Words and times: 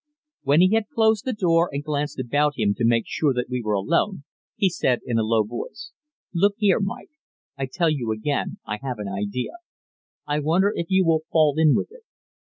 When 0.41 0.61
he 0.61 0.73
had 0.73 0.87
closed 0.95 1.25
the 1.25 1.31
door, 1.33 1.69
and 1.71 1.83
glanced 1.83 2.17
about 2.19 2.57
him 2.57 2.73
to 2.73 2.83
make 2.83 3.03
sure 3.05 3.35
that 3.35 3.51
we 3.51 3.61
were 3.61 3.75
alone, 3.75 4.23
he 4.55 4.67
said 4.67 5.01
in 5.05 5.19
a 5.19 5.21
low 5.23 5.43
voice: 5.43 5.91
"Look 6.33 6.55
here, 6.57 6.79
Mike, 6.79 7.11
I 7.55 7.67
tell 7.71 7.91
you 7.91 8.11
again, 8.11 8.57
I 8.65 8.79
have 8.81 8.97
an 8.97 9.07
idea: 9.07 9.51
I 10.25 10.39
wonder 10.39 10.73
if 10.75 10.87
you 10.89 11.05
will 11.05 11.21
fall 11.31 11.53
in 11.55 11.75
with 11.75 11.91
it. 11.91 12.01